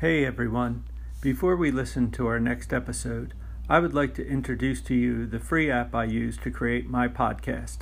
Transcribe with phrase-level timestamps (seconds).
[0.00, 0.84] Hey everyone.
[1.22, 3.32] Before we listen to our next episode,
[3.66, 7.08] I would like to introduce to you the free app I use to create my
[7.08, 7.78] podcast.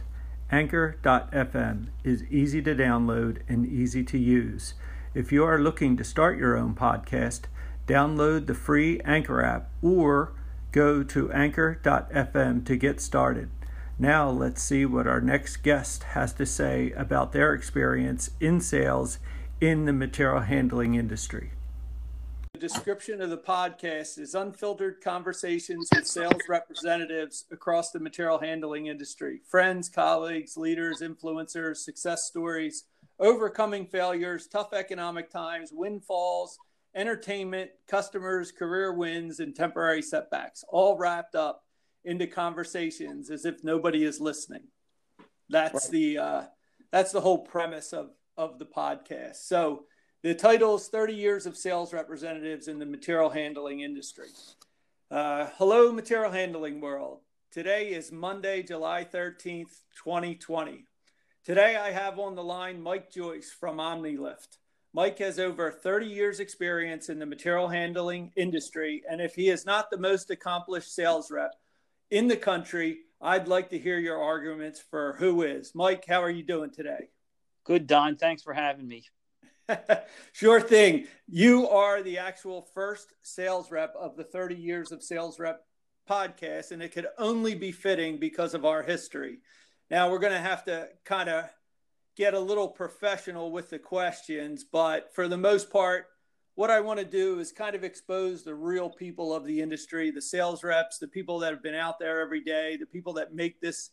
[0.49, 4.75] Anchor.fm is easy to download and easy to use.
[5.13, 7.47] If you are looking to start your own podcast,
[7.89, 10.35] download the free Anchor app or
[10.71, 13.51] go to anchor.fm to get started.
[13.99, 19.19] Now, let's see what our next guest has to say about their experience in sales
[19.61, 21.51] in the material handling industry.
[22.65, 29.43] Description of the podcast is unfiltered conversations with sales representatives across the material handling industry
[29.47, 32.85] friends, colleagues, leaders, influencers, success stories,
[33.21, 36.59] overcoming failures, tough economic times, windfalls,
[36.95, 41.65] entertainment, customers, career wins, and temporary setbacks, all wrapped up
[42.07, 44.63] into conversations as if nobody is listening.
[45.51, 45.93] That's right.
[45.93, 46.43] the uh,
[46.91, 49.37] that's the whole premise of of the podcast.
[49.37, 49.85] So
[50.25, 54.29] the title is 30 Years of Sales Representatives in the Material Handling Industry.
[55.11, 57.21] Uh, hello, material handling world.
[57.53, 60.87] Today is Monday, July 13th, 2020.
[61.45, 64.57] Today I have on the line Mike Joyce from OmniLift.
[64.95, 69.67] Mike has over 30 years experience in the material handling industry, and if he is
[69.67, 71.53] not the most accomplished sales rep,
[72.11, 73.01] in the country.
[73.21, 75.73] I'd like to hear your arguments for who is.
[75.75, 77.11] Mike, how are you doing today?
[77.65, 78.17] Good, Don.
[78.17, 79.05] Thanks for having me.
[80.33, 81.07] sure thing.
[81.27, 85.65] You are the actual first sales rep of the 30 years of sales rep
[86.09, 89.39] podcast, and it could only be fitting because of our history.
[89.91, 91.45] Now, we're going to have to kind of
[92.17, 96.07] get a little professional with the questions, but for the most part,
[96.55, 100.11] what I want to do is kind of expose the real people of the industry,
[100.11, 103.35] the sales reps, the people that have been out there every day, the people that
[103.35, 103.91] make this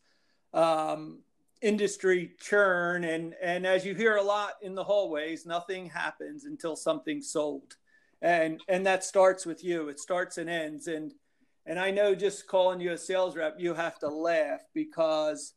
[0.53, 1.19] um,
[1.61, 3.03] industry churn.
[3.03, 7.75] And, and as you hear a lot in the hallways, nothing happens until something's sold.
[8.21, 9.89] And, and that starts with you.
[9.89, 10.87] It starts and ends.
[10.87, 11.13] And,
[11.65, 15.53] and I know just calling you a sales rep, you have to laugh because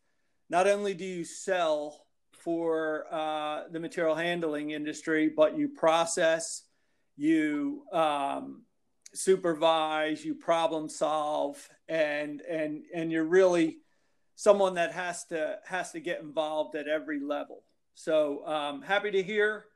[0.50, 6.62] not only do you sell for uh, the material handling industry, but you process–
[7.16, 8.62] you um,
[9.14, 13.78] supervise, you problem solve, and and and you're really
[14.34, 17.62] someone that has to has to get involved at every level.
[17.94, 19.66] So um, happy to hear,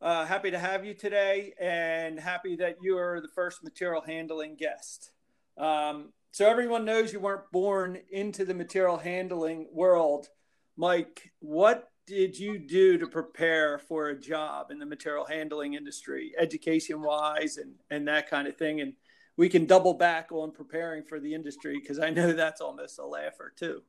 [0.00, 4.56] uh, happy to have you today, and happy that you are the first material handling
[4.56, 5.10] guest.
[5.56, 10.28] Um, so everyone knows you weren't born into the material handling world.
[10.76, 16.32] Mike, what did you do to prepare for a job in the material handling industry,
[16.38, 18.80] education wise, and, and that kind of thing?
[18.80, 18.92] And
[19.38, 23.06] we can double back on preparing for the industry because I know that's almost a
[23.06, 23.82] laugher too.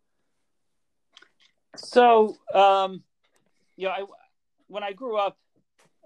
[1.76, 3.04] So, um,
[3.76, 4.04] you know, I,
[4.68, 5.38] when I grew up,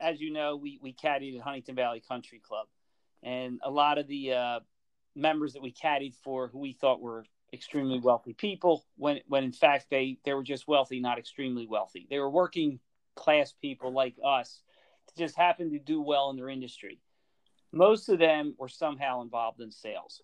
[0.01, 2.67] as you know, we, we caddied at Huntingdon Valley Country Club.
[3.21, 4.59] And a lot of the uh,
[5.15, 9.51] members that we caddied for who we thought were extremely wealthy people when when in
[9.51, 12.79] fact they they were just wealthy not extremely wealthy they were working
[13.15, 14.63] class people like us
[15.15, 16.99] just happened to do well in their industry
[17.73, 20.21] most of them were somehow involved in sales.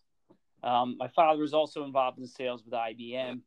[0.64, 3.42] Um, my father was also involved in sales with ibm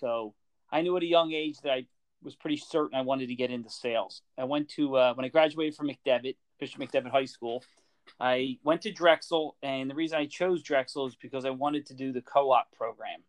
[0.00, 0.34] so
[0.72, 1.86] i knew at a young age that i
[2.22, 4.22] was pretty certain i wanted to get into sales.
[4.38, 7.62] I went to uh, when i graduated from mcdevitt bishop mcdevitt high school
[8.20, 11.94] I went to Drexel, and the reason I chose Drexel is because I wanted to
[11.94, 13.20] do the co op program.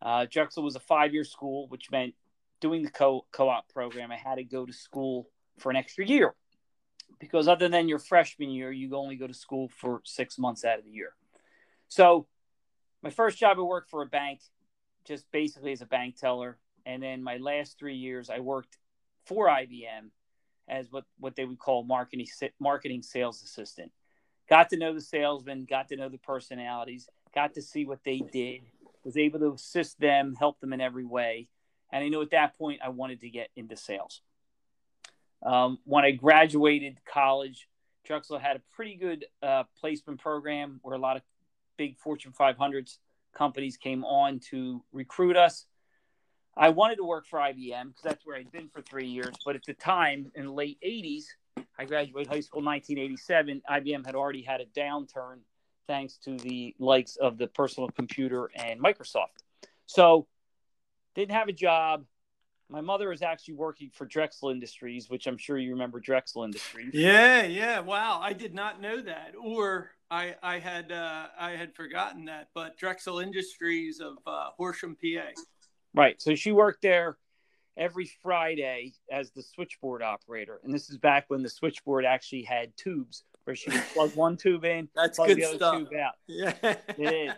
[0.00, 2.14] Uh, Drexel was a five year school, which meant
[2.60, 6.34] doing the co op program, I had to go to school for an extra year
[7.18, 10.78] because other than your freshman year, you only go to school for six months out
[10.78, 11.12] of the year.
[11.88, 12.26] So,
[13.02, 14.40] my first job, I worked for a bank,
[15.06, 16.58] just basically as a bank teller.
[16.84, 18.76] And then my last three years, I worked
[19.24, 20.10] for IBM
[20.68, 22.26] as what, what they would call marketing
[22.58, 23.90] marketing sales assistant.
[24.48, 28.18] Got to know the salesmen, got to know the personalities, got to see what they
[28.32, 28.62] did,
[29.04, 31.48] was able to assist them, help them in every way.
[31.92, 34.22] And I knew at that point I wanted to get into sales.
[35.42, 37.68] Um, when I graduated college,
[38.04, 41.22] Drexel had a pretty good uh, placement program where a lot of
[41.76, 42.98] big Fortune 500s
[43.34, 45.66] companies came on to recruit us.
[46.56, 49.34] I wanted to work for IBM because that's where I'd been for three years.
[49.44, 51.24] But at the time, in the late 80s,
[51.78, 53.62] I graduated high school in 1987.
[53.70, 55.38] IBM had already had a downturn
[55.86, 59.42] thanks to the likes of the personal computer and Microsoft.
[59.86, 60.26] So,
[61.14, 62.04] didn't have a job.
[62.70, 66.90] My mother was actually working for Drexel Industries, which I'm sure you remember Drexel Industries.
[66.94, 67.80] Yeah, yeah.
[67.80, 72.48] Wow, I did not know that, or I I had uh, I had forgotten that.
[72.54, 75.30] But Drexel Industries of uh, Horsham, PA.
[75.94, 76.22] Right.
[76.22, 77.18] So she worked there
[77.76, 80.60] every Friday as the switchboard operator.
[80.62, 84.36] And this is back when the switchboard actually had tubes where she would plug one
[84.36, 85.78] tube in, That's plug good the other stuff.
[85.78, 86.14] tube out.
[86.28, 86.76] Yeah.
[86.98, 87.32] Is.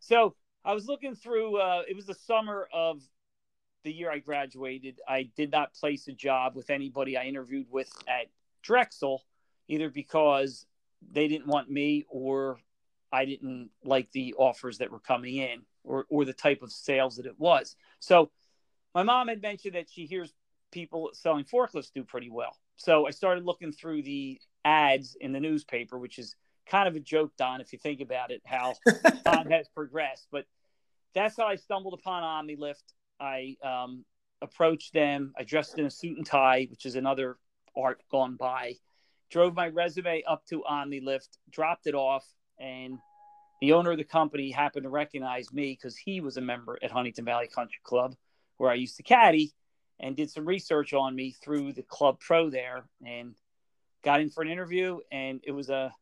[0.00, 1.58] So I was looking through.
[1.58, 3.02] Uh, it was the summer of
[3.84, 5.00] the year I graduated.
[5.08, 8.26] I did not place a job with anybody I interviewed with at
[8.62, 9.24] Drexel,
[9.68, 10.66] either because
[11.10, 12.58] they didn't want me or
[13.12, 17.16] I didn't like the offers that were coming in or, or the type of sales
[17.16, 17.76] that it was.
[17.98, 18.30] So
[18.94, 20.32] my mom had mentioned that she hears
[20.70, 22.56] people selling forklifts do pretty well.
[22.76, 26.34] So I started looking through the ads in the newspaper, which is
[26.66, 28.74] kind of a joke, Don, if you think about it, how
[29.26, 30.28] time has progressed.
[30.30, 30.46] But
[31.14, 32.82] that's how I stumbled upon OmniLift.
[33.20, 34.04] I um,
[34.40, 35.32] approached them.
[35.38, 37.38] I dressed in a suit and tie, which is another
[37.76, 38.74] art gone by.
[39.30, 42.26] Drove my resume up to OmniLift, dropped it off,
[42.58, 42.98] and
[43.60, 46.90] the owner of the company happened to recognize me because he was a member at
[46.90, 48.14] Huntingdon Valley Country Club,
[48.58, 49.52] where I used to caddy,
[50.00, 53.34] and did some research on me through the club pro there, and
[54.04, 55.94] got in for an interview, and it was a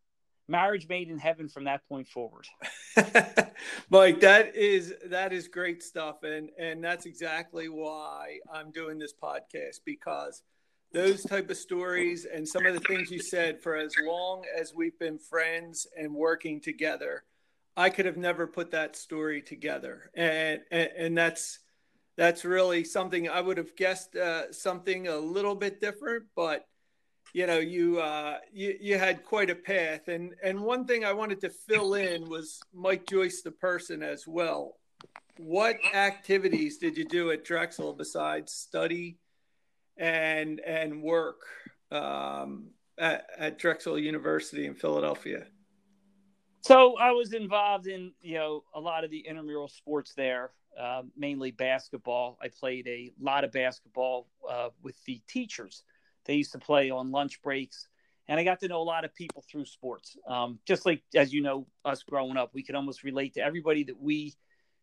[0.50, 2.46] marriage made in heaven from that point forward.
[3.90, 9.14] Mike, that is that is great stuff, and and that's exactly why I'm doing this
[9.14, 10.42] podcast because
[10.92, 14.74] those type of stories and some of the things you said for as long as
[14.74, 17.22] we've been friends and working together,
[17.76, 21.60] I could have never put that story together, and and, and that's
[22.16, 26.66] that's really something I would have guessed uh, something a little bit different, but
[27.32, 31.12] you know you uh you, you had quite a path and and one thing i
[31.12, 34.76] wanted to fill in was mike joyce the person as well
[35.38, 39.18] what activities did you do at drexel besides study
[39.96, 41.42] and and work
[41.92, 42.68] um,
[42.98, 45.46] at, at drexel university in philadelphia
[46.62, 51.02] So I was involved in you know a lot of the intramural sports there, uh,
[51.16, 52.38] mainly basketball.
[52.42, 55.82] I played a lot of basketball uh, with the teachers.
[56.26, 57.88] They used to play on lunch breaks,
[58.28, 60.16] and I got to know a lot of people through sports.
[60.26, 63.84] Um, just like as you know, us growing up, we could almost relate to everybody
[63.84, 64.34] that we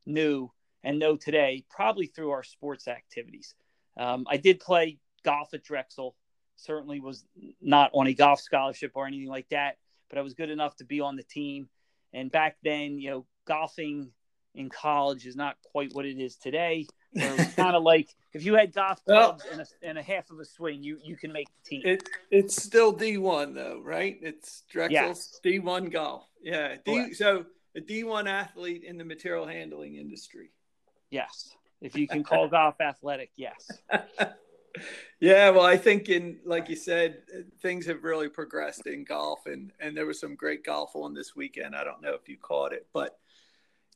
[0.05, 0.51] knew
[0.83, 3.55] and know today, probably through our sports activities.
[3.97, 6.15] Um, I did play golf at Drexel.
[6.55, 7.25] Certainly was
[7.61, 9.77] not on a golf scholarship or anything like that,
[10.09, 11.69] but I was good enough to be on the team.
[12.13, 14.11] And back then, you know, golfing
[14.55, 16.87] in college is not quite what it is today.
[17.13, 19.97] Where it was kind of like if you had golf Well- clubs and, a, and
[19.97, 21.81] a half of a swing, you you can make the team.
[21.85, 25.61] it it's still d1 though right it's drexel's Yes.
[25.61, 27.15] d1 golf yeah D, Correct.
[27.15, 27.45] so
[27.75, 30.51] a d1 athlete in the material handling industry
[31.09, 33.71] yes, if you can call golf athletic, yes.
[35.19, 37.21] yeah, well, I think in like you said,
[37.61, 41.35] things have really progressed in golf, and and there was some great golf on this
[41.35, 41.75] weekend.
[41.75, 43.17] I don't know if you caught it, but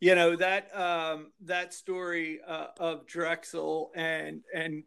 [0.01, 4.83] you know that um, that story uh, of Drexel and and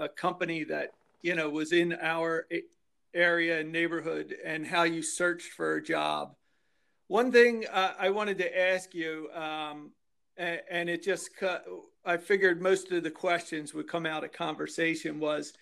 [0.00, 2.46] a company that you know was in our
[3.12, 6.34] area and neighborhood, and how you searched for a job.
[7.08, 9.90] One thing uh, I wanted to ask you, um,
[10.36, 11.66] and, it just cut.
[12.04, 15.52] I figured most of the questions would come out of conversation was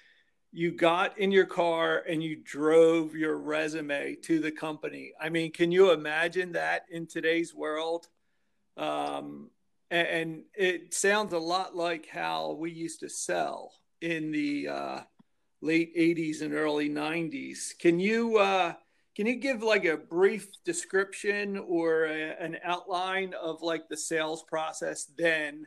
[0.52, 5.12] you got in your car and you drove your resume to the company.
[5.19, 8.08] I mean, can you imagine that in today's world?
[8.76, 9.50] Um,
[9.90, 15.00] and, and it sounds a lot like how we used to sell in the uh,
[15.60, 17.78] late 80s and early 90s.
[17.78, 18.74] Can you uh,
[19.14, 24.43] can you give like a brief description or a, an outline of like the sales
[24.43, 25.67] process then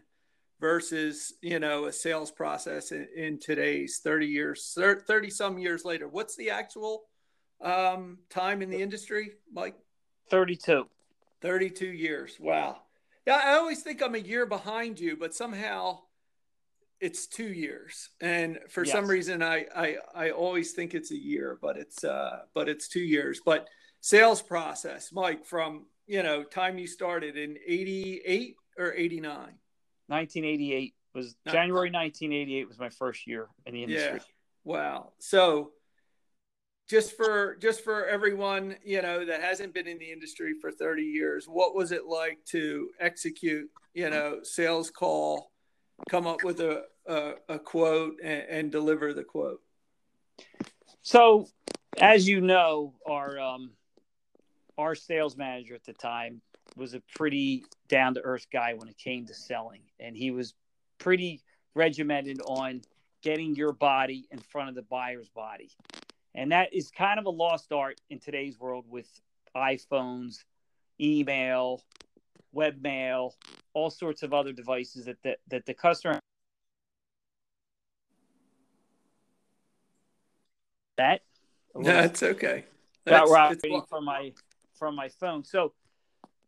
[0.60, 6.08] versus you know a sales process in, in today's 30 years 30 some years later
[6.08, 7.04] what's the actual
[7.62, 9.76] um, time in the industry mike
[10.32, 10.88] 32.
[11.42, 12.78] 32 years wow
[13.26, 16.00] yeah i always think i'm a year behind you but somehow
[17.02, 21.58] it's two years and for some reason I, I i always think it's a year
[21.62, 23.68] but it's uh but it's two years but
[24.00, 29.32] sales process mike from you know time you started in 88 or 89
[30.08, 34.14] 1988 was January 1988 was my first year in the industry.
[34.14, 34.20] Yeah.
[34.64, 35.14] Wow.
[35.20, 35.72] So
[36.88, 41.04] just for just for everyone, you know, that hasn't been in the industry for 30
[41.04, 45.52] years, what was it like to execute, you know, sales call,
[46.10, 49.62] come up with a a, a quote and, and deliver the quote?
[51.02, 51.48] So,
[52.00, 53.72] as you know, our um,
[54.78, 56.42] our sales manager at the time
[56.76, 60.54] was a pretty down to earth guy when it came to selling, and he was
[60.98, 61.42] pretty
[61.74, 62.82] regimented on
[63.22, 65.72] getting your body in front of the buyer's body,
[66.36, 69.08] and that is kind of a lost art in today's world with
[69.56, 70.44] iPhones,
[71.00, 71.82] email,
[72.54, 73.32] webmail,
[73.74, 76.20] all sorts of other devices that the, that the customer
[80.98, 81.22] that
[81.76, 82.66] That's okay.
[83.06, 84.32] without operating from my
[84.78, 85.44] from my phone.
[85.44, 85.74] So,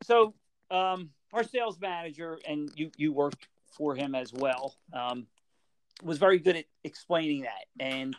[0.04, 0.34] so
[0.72, 5.28] um, our sales manager and you you worked for him as well um,
[6.02, 7.66] was very good at explaining that.
[7.80, 8.16] And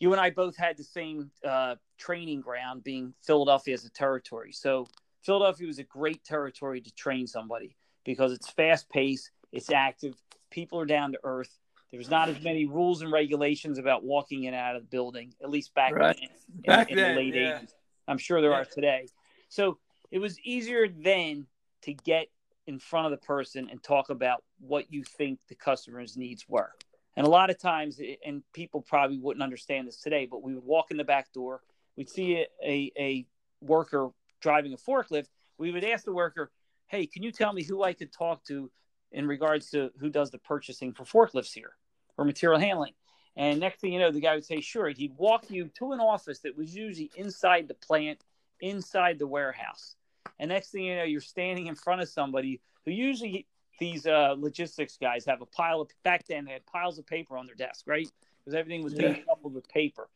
[0.00, 4.52] you and I both had the same uh, training ground, being Philadelphia as a territory.
[4.52, 4.86] So
[5.22, 10.14] Philadelphia was a great territory to train somebody because it's fast paced, it's active,
[10.50, 11.58] people are down to earth.
[11.90, 15.34] There's not as many rules and regulations about walking in and out of the building,
[15.42, 16.16] at least back right.
[16.16, 17.60] then, in, back in then, the late yeah.
[17.60, 17.72] 80s.
[18.06, 18.58] I'm sure there yeah.
[18.58, 19.08] are today.
[19.48, 19.78] So
[20.10, 21.46] it was easier then
[21.82, 22.28] to get
[22.66, 26.72] in front of the person and talk about what you think the customer's needs were.
[27.18, 30.62] And a lot of times, and people probably wouldn't understand this today, but we would
[30.62, 31.62] walk in the back door,
[31.96, 33.26] we'd see a, a,
[33.60, 34.10] worker
[34.40, 35.26] driving a forklift.
[35.58, 36.52] We would ask the worker,
[36.86, 38.70] Hey, can you tell me who I could talk to
[39.10, 41.72] in regards to who does the purchasing for forklifts here
[42.16, 42.92] or material handling?
[43.34, 44.88] And next thing you know, the guy would say, Sure.
[44.88, 48.22] He'd walk you to an office that was usually inside the plant,
[48.60, 49.96] inside the warehouse.
[50.38, 53.48] And next thing you know, you're standing in front of somebody who usually
[53.78, 57.36] these uh, logistics guys have a pile of back then they had piles of paper
[57.36, 58.08] on their desk, right?
[58.38, 60.08] Because everything was being coupled with paper.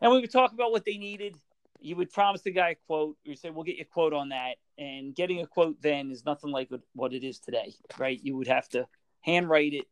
[0.00, 1.36] And we would talk about what they needed.
[1.80, 3.16] You would promise the guy a quote.
[3.24, 6.24] You say, "We'll get you a quote on that." And getting a quote then is
[6.24, 8.18] nothing like what it is today, right?
[8.22, 8.86] You would have to
[9.20, 9.86] handwrite it,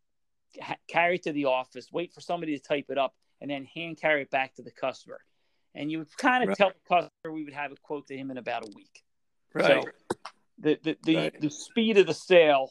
[0.61, 3.65] ha- carry it to the office, wait for somebody to type it up, and then
[3.65, 5.21] hand carry it back to the customer.
[5.75, 6.59] And you would kind of right.
[6.59, 9.03] tell the customer we would have a quote to him in about a week.
[9.55, 9.67] Right.
[9.67, 9.85] So
[10.59, 11.41] the the the, right.
[11.41, 12.71] the speed of the sale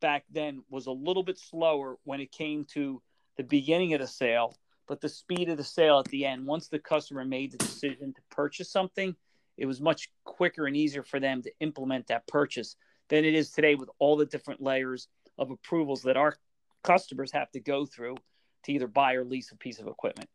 [0.00, 3.00] back then was a little bit slower when it came to
[3.36, 4.56] the beginning of the sale,
[4.88, 8.12] but the speed of the sale at the end, once the customer made the decision
[8.12, 9.14] to purchase something,
[9.56, 12.76] it was much quicker and easier for them to implement that purchase
[13.08, 16.34] than it is today with all the different layers of approvals that our
[16.82, 18.16] customers have to go through
[18.64, 20.28] to either buy or lease a piece of equipment.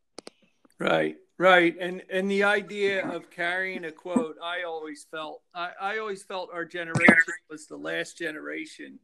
[0.79, 1.15] Right.
[1.39, 6.24] Right, and and the idea of carrying a quote, I always felt I, I always
[6.24, 8.98] felt our generation was the last generation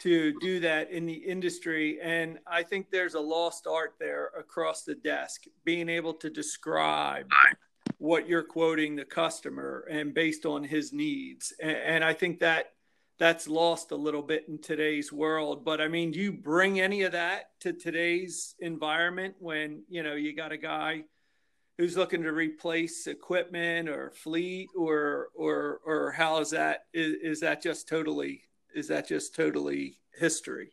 [0.00, 4.82] to do that in the industry, and I think there's a lost art there across
[4.82, 7.30] the desk, being able to describe
[7.96, 12.72] what you're quoting the customer and based on his needs, and, and I think that
[13.18, 15.64] that's lost a little bit in today's world.
[15.64, 20.14] But I mean, do you bring any of that to today's environment when you know
[20.14, 21.04] you got a guy?
[21.78, 27.40] who's looking to replace equipment or fleet or or or how is that is, is
[27.40, 28.42] that just totally
[28.74, 30.70] is that just totally history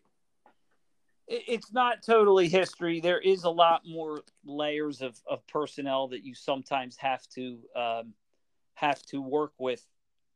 [1.27, 6.35] it's not totally history there is a lot more layers of, of personnel that you
[6.35, 8.13] sometimes have to um,
[8.75, 9.85] have to work with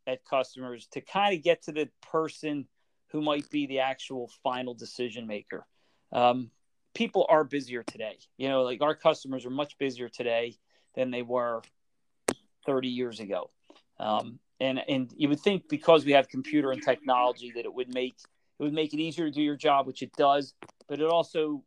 [0.08, 2.66] at customers to kind of get to the person
[3.12, 5.68] who might be the actual final decision maker
[6.12, 6.50] um,
[6.94, 8.18] people are busier today.
[8.38, 10.58] You know, like our customers are much busier today
[10.96, 11.62] than they were
[12.66, 13.52] 30 years ago.
[14.00, 17.94] Um, and and you would think because we have computer and technology that it would
[17.94, 18.16] make
[18.60, 20.56] it would make it easier to do your job, which it does,
[20.88, 21.64] but it also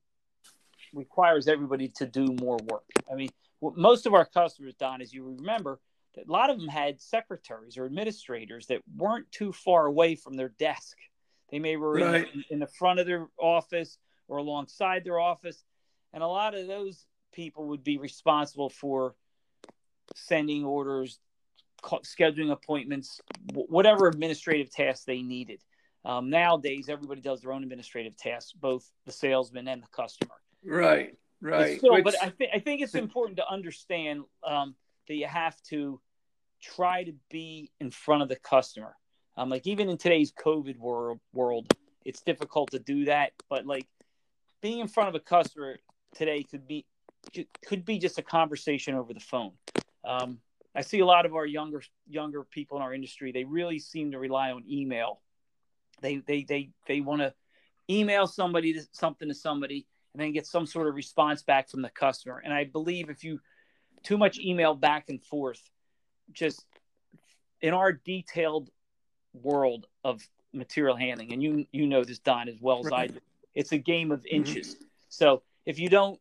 [0.92, 2.82] requires everybody to do more work.
[3.10, 3.30] I mean,
[3.62, 5.78] most of our customers, Don, as you remember,
[6.16, 10.48] a lot of them had secretaries or administrators that weren't too far away from their
[10.48, 10.96] desk.
[11.50, 12.28] They may were right.
[12.34, 13.98] in, in the front of their office
[14.28, 15.62] or alongside their office.
[16.12, 19.14] And a lot of those people would be responsible for
[20.14, 21.18] sending orders,
[21.82, 23.20] scheduling appointments,
[23.52, 25.60] whatever administrative tasks they needed.
[26.04, 30.34] Um, nowadays, everybody does their own administrative tasks, both the salesman and the customer.
[30.64, 31.78] Right, right.
[31.78, 32.04] Still, Which...
[32.04, 34.74] But I, th- I think it's important to understand um,
[35.10, 36.00] that you have to
[36.62, 38.94] try to be in front of the customer.
[39.36, 41.66] Um, like even in today's COVID world, world,
[42.04, 43.32] it's difficult to do that.
[43.48, 43.88] But like
[44.62, 45.78] being in front of a customer
[46.14, 46.86] today could be
[47.66, 49.50] could be just a conversation over the phone.
[50.04, 50.38] Um,
[50.76, 53.32] I see a lot of our younger younger people in our industry.
[53.32, 55.20] They really seem to rely on email.
[56.02, 57.34] They they they they want to
[57.90, 61.82] email somebody to, something to somebody and then get some sort of response back from
[61.82, 62.40] the customer.
[62.44, 63.40] And I believe if you
[64.02, 65.60] too much email back and forth,
[66.32, 66.64] just
[67.60, 68.70] in our detailed
[69.32, 73.18] world of material handling, and you you know this Don as well as I do,
[73.54, 74.36] it's a game of mm-hmm.
[74.36, 74.74] inches.
[74.74, 74.84] Mm-hmm.
[75.08, 76.20] So if you don't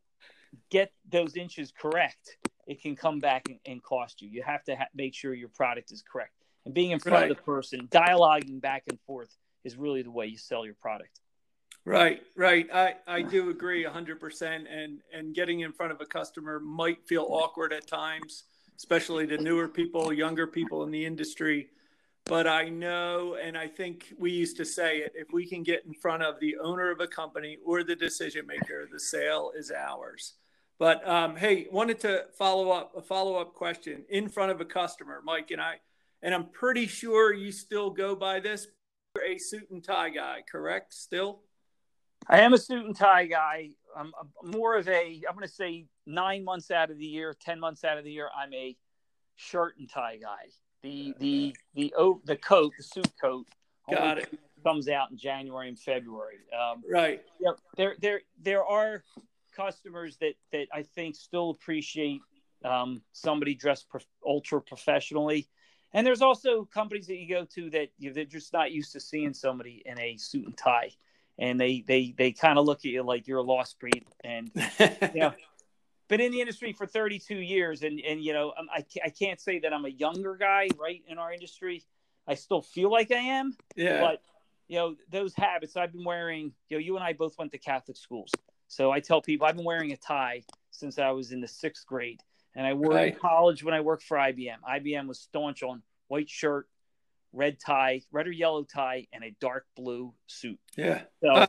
[0.70, 4.30] get those inches correct, it can come back and, and cost you.
[4.30, 6.34] You have to ha- make sure your product is correct.
[6.66, 7.32] And being in front right.
[7.32, 11.20] of the person, dialoguing back and forth is really the way you sell your product.
[11.90, 12.68] Right, right.
[12.72, 14.66] I, I do agree 100%.
[14.72, 18.44] And, and getting in front of a customer might feel awkward at times,
[18.78, 21.70] especially to newer people, younger people in the industry.
[22.26, 25.84] But I know, and I think we used to say it if we can get
[25.88, 29.72] in front of the owner of a company or the decision maker, the sale is
[29.72, 30.36] ours
[30.80, 34.66] But um, hey, wanted to follow up a follow up question in front of a
[34.66, 35.78] customer, Mike and I,
[36.22, 38.68] and I'm pretty sure you still go by this.
[39.16, 40.94] You're a suit and tie guy, correct?
[40.94, 41.42] Still.
[42.30, 43.72] I am a suit and tie guy.
[43.98, 47.60] I'm more of a, I'm going to say nine months out of the year, 10
[47.60, 48.78] months out of the year, I'm a
[49.36, 50.52] shirt and tie guy.
[50.84, 53.48] The, the, the, oh, the coat, the suit coat.
[53.90, 54.40] Got it.
[54.64, 56.38] Comes out in January and February.
[56.54, 57.24] Um, right.
[57.40, 57.52] Yeah.
[57.76, 59.04] There, there, there are
[59.56, 62.22] customers that, that I think still appreciate
[62.64, 65.48] um, somebody dressed pro- ultra professionally.
[65.94, 68.92] And there's also companies that you go to that you know, they're just not used
[68.94, 70.92] to seeing somebody in a suit and tie
[71.40, 74.52] and they they they kind of look at you like you're a lost breed and
[74.80, 75.34] you know
[76.10, 79.60] been in the industry for 32 years and and you know I, I can't say
[79.60, 81.84] that i'm a younger guy right in our industry.
[82.28, 84.02] I still feel like i am yeah.
[84.02, 84.22] but
[84.68, 87.58] you know those habits i've been wearing you know you and i both went to
[87.58, 88.32] catholic schools.
[88.68, 91.88] So i tell people i've been wearing a tie since i was in the sixth
[91.88, 92.22] grade
[92.56, 93.14] and i wore right.
[93.14, 96.68] in college when i worked for ibm ibm was staunch on white shirt
[97.34, 100.60] red tie, red or yellow tie, and a dark blue suit.
[100.78, 101.02] Yeah.
[101.22, 101.48] So uh,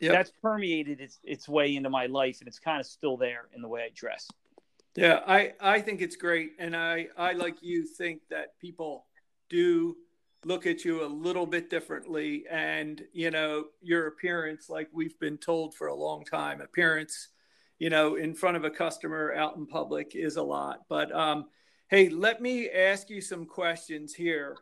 [0.00, 0.12] yep.
[0.12, 3.62] that's permeated its, its way into my life, and it's kind of still there in
[3.62, 4.28] the way I dress.
[4.96, 6.52] Yeah, I, I think it's great.
[6.58, 9.06] And I, I, like you, think that people
[9.50, 9.96] do
[10.44, 12.44] look at you a little bit differently.
[12.50, 17.28] And, you know, your appearance, like we've been told for a long time, appearance,
[17.78, 20.80] you know, in front of a customer out in public is a lot.
[20.88, 21.46] But, um,
[21.88, 24.56] hey, let me ask you some questions here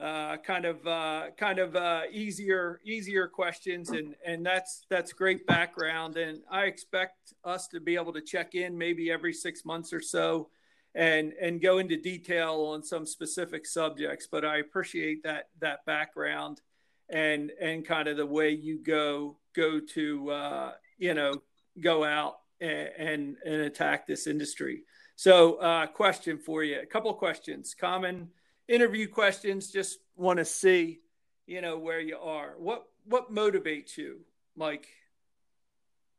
[0.00, 3.90] uh, kind of uh, kind of uh, easier easier questions.
[3.90, 6.16] And and that's that's great background.
[6.16, 10.00] And I expect us to be able to check in maybe every six months or
[10.00, 10.48] so
[10.94, 14.26] and and go into detail on some specific subjects.
[14.30, 16.60] But I appreciate that that background
[17.08, 21.34] and and kind of the way you go go to uh, you know
[21.80, 24.82] go out and, and, and attack this industry.
[25.16, 27.74] So uh, question for you a couple questions.
[27.78, 28.28] Common
[28.70, 29.70] interview questions.
[29.70, 31.00] Just want to see,
[31.46, 32.54] you know, where you are.
[32.56, 34.20] What what motivates you,
[34.56, 34.86] Mike?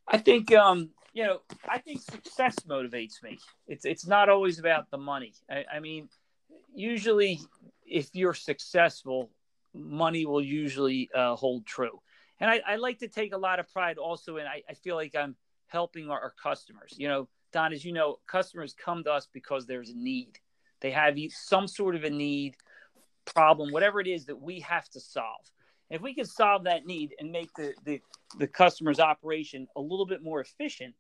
[0.08, 3.40] I think um, you know, I think success motivates me.
[3.68, 5.34] It's it's not always about the money.
[5.50, 6.10] I, I mean,
[6.74, 7.40] usually,
[7.86, 9.32] if you're successful,
[9.74, 12.02] money will usually uh, hold true.
[12.40, 14.96] And I, I, like to take a lot of pride also in I, I feel
[14.96, 15.36] like I'm
[15.68, 16.96] helping our, our, customers.
[16.98, 20.40] You know, Don, as you know, customers come to us because there's a need.
[20.82, 22.56] They have some sort of a need,
[23.26, 25.46] problem, whatever it is that we have to solve.
[25.89, 28.02] And if we can solve that need and make the, the,
[28.38, 30.96] the customer's operation a little bit more efficient,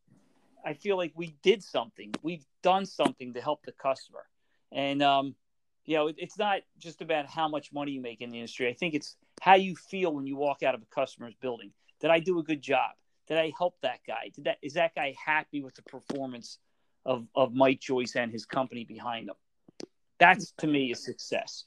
[0.65, 2.13] I feel like we did something.
[2.21, 4.25] We've done something to help the customer.
[4.71, 5.35] And, um,
[5.85, 8.69] you know, it, it's not just about how much money you make in the industry.
[8.69, 11.71] I think it's how you feel when you walk out of a customer's building.
[11.99, 12.91] Did I do a good job?
[13.27, 14.29] Did I help that guy?
[14.35, 16.59] Did that is that guy happy with the performance
[17.05, 19.35] of, of Mike Joyce and his company behind him?
[20.21, 21.65] That's to me a success.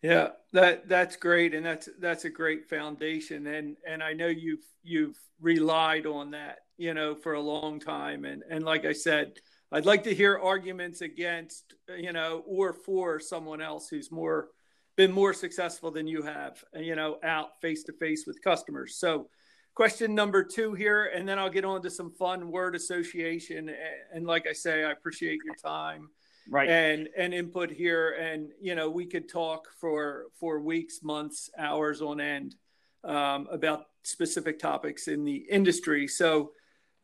[0.00, 4.64] Yeah, that that's great, and that's that's a great foundation, and and I know you've
[4.82, 9.34] you've relied on that, you know, for a long time, and and like I said,
[9.70, 14.48] I'd like to hear arguments against, you know, or for someone else who's more
[14.96, 18.96] been more successful than you have, you know, out face to face with customers.
[18.96, 19.28] So,
[19.74, 23.70] question number two here, and then I'll get on to some fun word association.
[24.14, 26.08] And like I say, I appreciate your time
[26.50, 26.68] right.
[26.68, 28.16] and and input here.
[28.20, 32.56] And you know we could talk for for weeks months hours on end
[33.04, 36.08] um, about specific topics in the industry.
[36.08, 36.52] So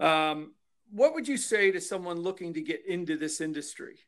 [0.01, 0.55] um,
[0.91, 3.99] what would you say to someone looking to get into this industry?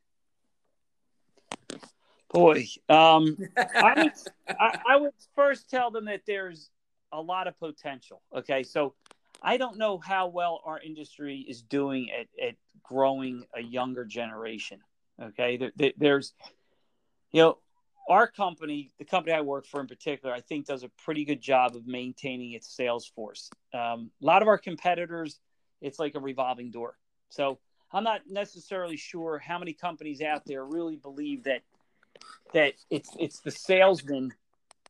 [2.32, 4.12] Boy um, I, would,
[4.48, 6.70] I, I would first tell them that there's
[7.12, 8.62] a lot of potential okay?
[8.62, 8.94] So
[9.42, 14.80] I don't know how well our industry is doing at, at growing a younger generation.
[15.20, 16.32] Okay, there, there, there's,
[17.32, 17.58] you know,
[18.08, 21.40] our company, the company I work for in particular, I think does a pretty good
[21.40, 23.50] job of maintaining its sales force.
[23.72, 25.38] Um, a lot of our competitors,
[25.80, 26.96] it's like a revolving door.
[27.28, 27.58] So
[27.92, 31.62] I'm not necessarily sure how many companies out there really believe that
[32.52, 34.34] that it's it's the salesman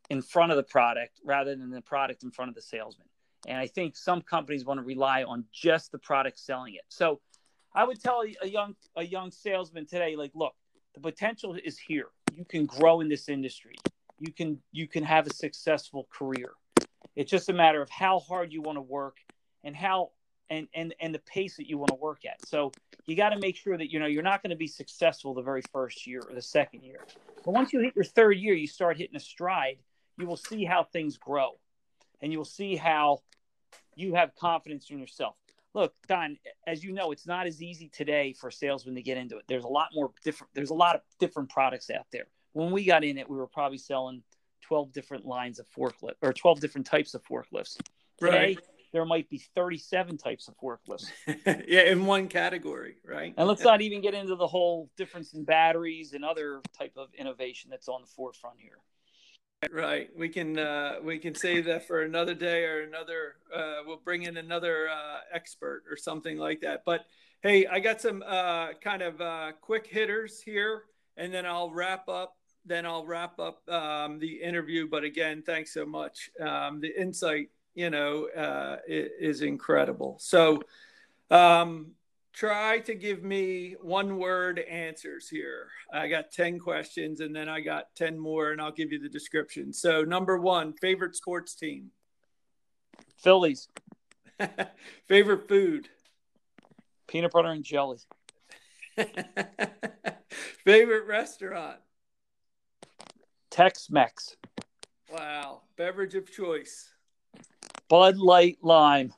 [0.08, 3.06] in front of the product rather than the product in front of the salesman.
[3.46, 6.84] And I think some companies want to rely on just the product selling it.
[6.88, 7.20] So
[7.74, 10.54] I would tell a young a young salesman today, like, look,
[10.94, 12.06] the potential is here.
[12.34, 13.76] You can grow in this industry.
[14.18, 16.52] You can you can have a successful career.
[17.16, 19.18] It's just a matter of how hard you want to work
[19.64, 20.10] and how
[20.48, 22.46] and and and the pace that you want to work at.
[22.46, 22.72] So
[23.06, 25.42] you got to make sure that you know you're not going to be successful the
[25.42, 27.06] very first year or the second year.
[27.44, 29.78] But once you hit your third year, you start hitting a stride.
[30.18, 31.58] You will see how things grow,
[32.20, 33.22] and you will see how
[33.94, 35.36] you have confidence in yourself.
[35.74, 39.36] Look, Don, as you know, it's not as easy today for salesmen to get into
[39.36, 39.44] it.
[39.48, 40.50] There's a lot more different.
[40.54, 42.26] There's a lot of different products out there.
[42.52, 44.22] When we got in it, we were probably selling
[44.62, 47.76] 12 different lines of forklift or 12 different types of forklifts.
[48.18, 48.58] Today, right.
[48.92, 51.10] there might be 37 types of forklifts.
[51.66, 53.32] yeah, in one category, right?
[53.36, 57.08] And let's not even get into the whole difference in batteries and other type of
[57.14, 58.78] innovation that's on the forefront here.
[59.68, 60.08] Right.
[60.16, 63.34] We can uh, we can save that for another day or another.
[63.54, 66.82] Uh, we'll bring in another uh, expert or something like that.
[66.86, 67.04] But
[67.42, 70.84] hey, I got some uh, kind of uh, quick hitters here,
[71.18, 72.38] and then I'll wrap up.
[72.64, 74.88] Then I'll wrap up um, the interview.
[74.88, 76.30] But again, thanks so much.
[76.40, 80.16] Um, the insight, you know, uh, is incredible.
[80.20, 80.62] So.
[81.30, 81.92] Um,
[82.32, 85.68] try to give me one word answers here.
[85.92, 89.08] I got 10 questions and then I got 10 more and I'll give you the
[89.08, 89.72] description.
[89.72, 91.90] So, number one, favorite sports team?
[93.18, 93.68] Phillies.
[95.08, 95.88] favorite food?
[97.08, 97.98] Peanut butter and jelly.
[100.64, 101.78] favorite restaurant?
[103.50, 104.36] Tex Mex.
[105.12, 105.62] Wow.
[105.76, 106.90] Beverage of choice?
[107.90, 109.12] Bud Light Lime.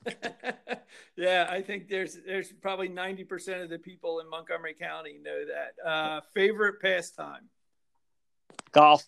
[1.17, 5.45] yeah, I think there's there's probably ninety percent of the people in Montgomery County know
[5.45, 5.89] that.
[5.89, 7.51] Uh, favorite pastime?
[8.73, 9.05] Golf.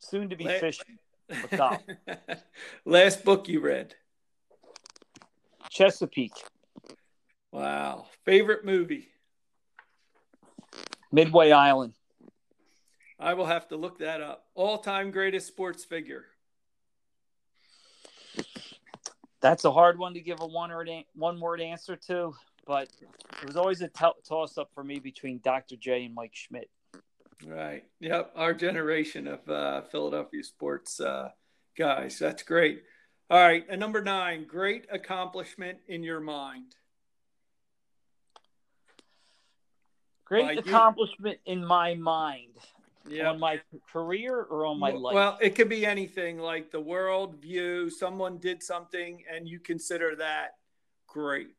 [0.00, 0.98] Soon to be La- fishing.
[1.56, 1.80] golf.
[2.84, 3.94] Last book you read?
[5.70, 6.32] Chesapeake.
[7.52, 8.06] Wow.
[8.24, 9.06] Favorite movie?
[11.12, 11.94] Midway Island.
[13.20, 14.46] I will have to look that up.
[14.56, 16.24] All time greatest sports figure
[19.40, 22.34] that's a hard one to give a one or one word answer to,
[22.66, 22.88] but
[23.42, 25.76] it was always a t- toss up for me between Dr.
[25.76, 26.70] J and Mike Schmidt.
[27.46, 27.84] Right.
[28.00, 28.32] Yep.
[28.36, 31.30] Our generation of uh, Philadelphia sports uh,
[31.76, 32.18] guys.
[32.18, 32.82] That's great.
[33.30, 33.64] All right.
[33.68, 36.74] And number nine, great accomplishment in your mind.
[40.26, 41.54] Great By accomplishment you.
[41.54, 42.56] in my mind
[43.08, 43.30] yeah.
[43.30, 43.60] on my
[43.92, 45.14] career or on my life?
[45.14, 47.90] Well, it could be anything like the world view.
[47.90, 50.56] Someone did something and you consider that
[51.06, 51.54] great.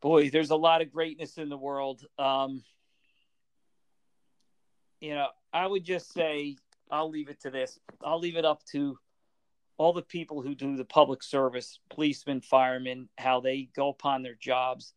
[0.00, 2.04] Boy, there's a lot of greatness in the world.
[2.18, 2.62] Um,
[5.00, 6.56] you know, I would just say
[6.90, 7.78] I'll leave it to this.
[8.02, 8.98] I'll leave it up to
[9.76, 14.34] all the people who do the public service, policemen, firemen, how they go upon their
[14.34, 14.94] jobs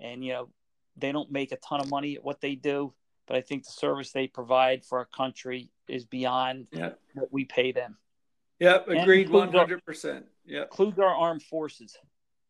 [0.00, 0.48] and you know
[0.96, 2.92] they don't make a ton of money at what they do
[3.30, 6.66] but I think the service they provide for our country is beyond
[7.14, 7.96] what we pay them.
[8.58, 10.26] Yep, agreed, one hundred percent.
[10.46, 11.96] Yep, includes our armed forces.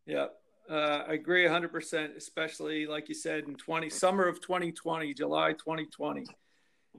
[0.06, 0.34] Yep,
[0.70, 2.12] uh, I agree hundred percent.
[2.16, 6.24] Especially like you said in twenty summer of twenty twenty, July twenty twenty.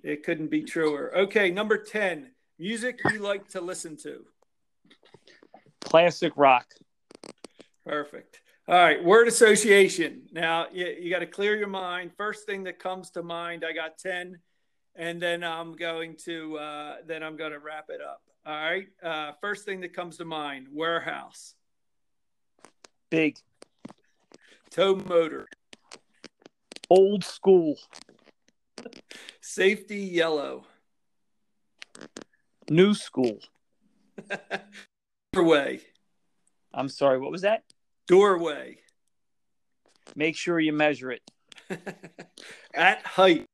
[0.03, 1.11] It couldn't be truer.
[1.17, 4.23] Okay, number ten, music you like to listen to.
[5.81, 6.67] Classic rock.
[7.83, 8.40] Perfect.
[8.67, 10.23] All right, word association.
[10.31, 12.11] Now you, you got to clear your mind.
[12.15, 14.39] First thing that comes to mind, I got 10,
[14.95, 18.21] and then I'm going to uh, then I'm going to wrap it up.
[18.45, 18.87] All right.
[19.03, 21.55] Uh, first thing that comes to mind, warehouse.
[23.09, 23.37] Big.
[24.69, 25.47] Tow motor.
[26.89, 27.75] Old school.
[29.41, 30.65] Safety yellow.
[32.69, 33.39] New school.
[35.35, 35.81] Way.
[36.73, 37.63] I'm sorry, what was that?
[38.07, 38.77] Doorway.
[40.15, 41.21] Make sure you measure it.
[42.73, 43.45] At height.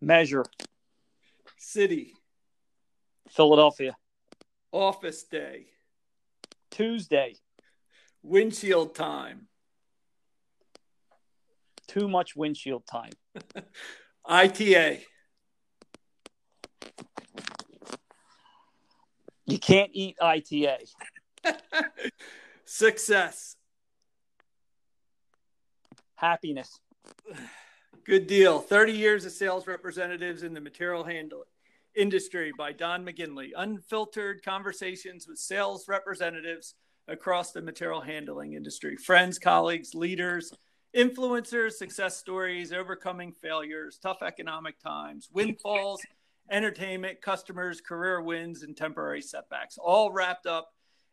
[0.00, 0.44] Measure.
[1.58, 2.12] City.
[3.30, 3.96] Philadelphia.
[4.72, 5.66] Office day.
[6.70, 7.36] Tuesday.
[8.22, 9.48] Windshield time.
[11.88, 13.12] Too much windshield time.
[14.28, 15.00] ITA.
[19.46, 20.78] You can't eat ITA.
[22.64, 23.56] Success.
[26.16, 26.80] Happiness.
[28.04, 28.58] Good deal.
[28.58, 31.44] 30 years of sales representatives in the material handling
[31.94, 33.50] industry by Don McGinley.
[33.56, 36.74] Unfiltered conversations with sales representatives
[37.08, 38.96] across the material handling industry.
[38.96, 40.52] Friends, colleagues, leaders,
[40.96, 46.00] influencers, success stories, overcoming failures, tough economic times, windfalls,
[46.50, 50.68] entertainment, customers, career wins, and temporary setbacks, all wrapped up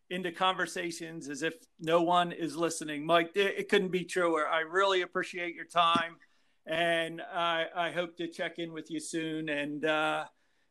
[0.09, 3.05] into conversations as if no one is listening.
[3.05, 4.47] Mike, it couldn't be truer.
[4.47, 6.17] I really appreciate your time,
[6.65, 9.49] and I, I hope to check in with you soon.
[9.49, 10.25] And uh,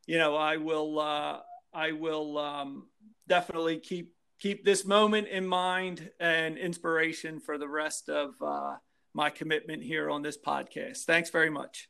[0.06, 1.40] you know, I will uh,
[1.72, 2.88] I will um,
[3.28, 8.76] definitely keep keep this moment in mind and inspiration for the rest of uh,
[9.14, 11.04] my commitment here on this podcast.
[11.04, 11.88] Thanks very much.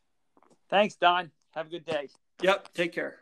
[0.68, 1.30] Thanks, Don.
[1.52, 2.08] Have a good day.
[2.42, 2.74] Yep.
[2.74, 3.21] Take care.